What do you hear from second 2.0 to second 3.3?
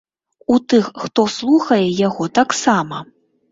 яго, таксама.